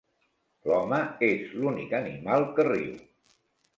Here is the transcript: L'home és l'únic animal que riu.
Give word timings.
L'home 0.69 1.01
és 1.27 1.53
l'únic 1.59 1.95
animal 2.01 2.49
que 2.57 2.67
riu. 2.73 2.97